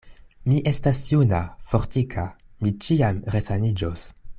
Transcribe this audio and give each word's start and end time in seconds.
Mi 0.51 0.55
estas 0.71 1.01
juna, 1.11 1.43
fortika; 1.75 2.25
mi 2.65 2.77
ĉiam 2.87 3.21
resaniĝos. 3.37 4.13